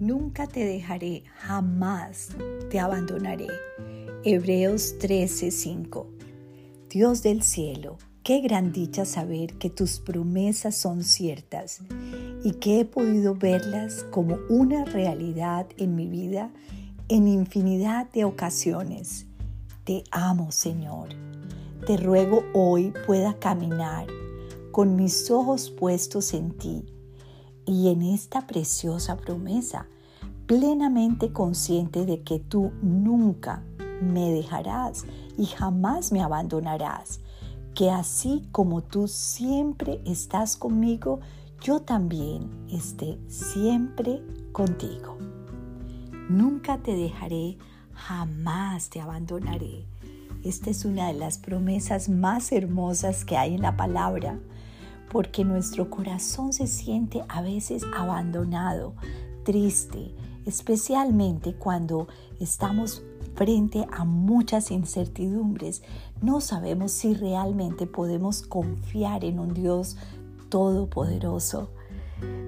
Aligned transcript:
nunca 0.00 0.46
te 0.46 0.64
dejaré, 0.64 1.24
jamás 1.36 2.30
te 2.70 2.80
abandonaré. 2.80 3.48
Hebreos 4.24 4.98
13:5 4.98 6.06
Dios 6.88 7.22
del 7.22 7.42
cielo, 7.42 7.98
qué 8.24 8.40
gran 8.40 8.72
dicha 8.72 9.04
saber 9.04 9.58
que 9.58 9.70
tus 9.70 10.00
promesas 10.00 10.74
son 10.74 11.04
ciertas 11.04 11.80
y 12.42 12.52
que 12.54 12.80
he 12.80 12.84
podido 12.84 13.34
verlas 13.34 14.04
como 14.10 14.38
una 14.48 14.84
realidad 14.86 15.66
en 15.76 15.94
mi 15.94 16.08
vida 16.08 16.50
en 17.08 17.28
infinidad 17.28 18.10
de 18.10 18.24
ocasiones. 18.24 19.26
Te 19.84 20.04
amo, 20.10 20.50
Señor. 20.50 21.08
Te 21.86 21.96
ruego 21.96 22.44
hoy 22.54 22.92
pueda 23.06 23.38
caminar 23.38 24.06
con 24.70 24.96
mis 24.96 25.30
ojos 25.30 25.70
puestos 25.70 26.34
en 26.34 26.52
ti 26.52 26.84
y 27.66 27.88
en 27.88 28.02
esta 28.02 28.46
preciosa 28.46 29.16
promesa, 29.16 29.86
plenamente 30.46 31.32
consciente 31.32 32.04
de 32.06 32.22
que 32.22 32.38
tú 32.38 32.72
nunca 32.82 33.62
me 34.02 34.30
dejarás 34.30 35.04
y 35.38 35.46
jamás 35.46 36.12
me 36.12 36.22
abandonarás, 36.22 37.20
que 37.74 37.90
así 37.90 38.48
como 38.50 38.82
tú 38.82 39.08
siempre 39.08 40.00
estás 40.04 40.56
conmigo, 40.56 41.20
yo 41.62 41.80
también 41.80 42.50
esté 42.70 43.18
siempre 43.28 44.22
contigo. 44.52 45.18
Nunca 46.28 46.78
te 46.78 46.96
dejaré, 46.96 47.58
jamás 47.92 48.88
te 48.88 49.00
abandonaré. 49.00 49.86
Esta 50.42 50.70
es 50.70 50.84
una 50.84 51.08
de 51.08 51.14
las 51.14 51.38
promesas 51.38 52.08
más 52.08 52.50
hermosas 52.50 53.24
que 53.24 53.36
hay 53.36 53.54
en 53.54 53.62
la 53.62 53.76
palabra 53.76 54.40
porque 55.10 55.44
nuestro 55.44 55.90
corazón 55.90 56.52
se 56.52 56.66
siente 56.66 57.24
a 57.28 57.42
veces 57.42 57.82
abandonado, 57.96 58.94
triste, 59.42 60.14
especialmente 60.46 61.54
cuando 61.54 62.06
estamos 62.38 63.02
frente 63.34 63.86
a 63.90 64.04
muchas 64.04 64.70
incertidumbres. 64.70 65.82
No 66.22 66.40
sabemos 66.40 66.92
si 66.92 67.14
realmente 67.14 67.86
podemos 67.86 68.42
confiar 68.42 69.24
en 69.24 69.40
un 69.40 69.52
Dios 69.52 69.96
todopoderoso. 70.48 71.70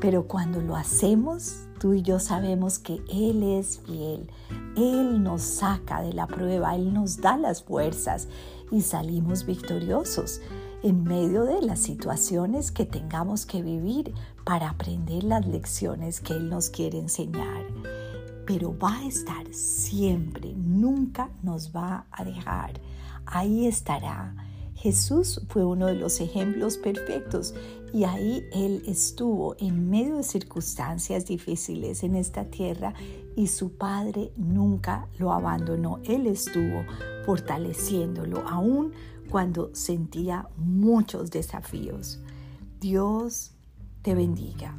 Pero 0.00 0.26
cuando 0.26 0.60
lo 0.60 0.76
hacemos, 0.76 1.66
tú 1.78 1.94
y 1.94 2.02
yo 2.02 2.18
sabemos 2.18 2.78
que 2.78 3.02
Él 3.08 3.42
es 3.42 3.80
fiel. 3.80 4.30
Él 4.76 5.22
nos 5.22 5.42
saca 5.42 6.02
de 6.02 6.12
la 6.12 6.26
prueba, 6.26 6.74
Él 6.74 6.92
nos 6.92 7.20
da 7.20 7.36
las 7.36 7.62
fuerzas 7.62 8.28
y 8.72 8.82
salimos 8.82 9.46
victoriosos 9.46 10.40
en 10.82 11.02
medio 11.02 11.44
de 11.44 11.62
las 11.62 11.80
situaciones 11.80 12.70
que 12.70 12.84
tengamos 12.84 13.46
que 13.46 13.62
vivir 13.62 14.14
para 14.44 14.70
aprender 14.70 15.24
las 15.24 15.46
lecciones 15.46 16.20
que 16.20 16.34
Él 16.34 16.48
nos 16.48 16.70
quiere 16.70 16.98
enseñar. 16.98 17.64
Pero 18.46 18.76
va 18.78 18.98
a 18.98 19.06
estar 19.06 19.52
siempre, 19.52 20.54
nunca 20.56 21.30
nos 21.42 21.74
va 21.74 22.06
a 22.10 22.24
dejar. 22.24 22.80
Ahí 23.26 23.66
estará. 23.66 24.34
Jesús 24.74 25.42
fue 25.48 25.64
uno 25.64 25.86
de 25.86 25.96
los 25.96 26.20
ejemplos 26.20 26.78
perfectos 26.78 27.54
y 27.92 28.04
ahí 28.04 28.44
Él 28.52 28.82
estuvo 28.86 29.56
en 29.58 29.88
medio 29.88 30.16
de 30.16 30.22
circunstancias 30.22 31.26
difíciles 31.26 32.02
en 32.02 32.16
esta 32.16 32.44
tierra 32.44 32.94
y 33.36 33.46
su 33.46 33.72
Padre 33.72 34.32
nunca 34.36 35.08
lo 35.18 35.32
abandonó. 35.32 36.00
Él 36.04 36.26
estuvo 36.26 36.84
fortaleciéndolo 37.24 38.46
aún 38.48 38.92
cuando 39.30 39.74
sentía 39.74 40.48
muchos 40.56 41.30
desafíos. 41.30 42.20
Dios 42.80 43.52
te 44.02 44.14
bendiga. 44.14 44.76